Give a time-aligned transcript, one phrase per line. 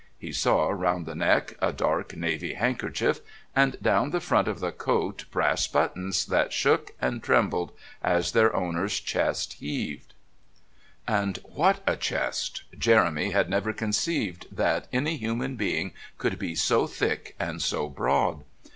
[0.17, 3.19] He saw round the neck a dark navy handkerchief,
[3.55, 7.71] and down the front of the coat brass buttons that shook and trembled
[8.03, 10.15] as their owner's chest heaved.
[11.07, 12.63] And what a chest!
[12.75, 18.43] Jeremy had never conceived that any human being could be so thick and so broad.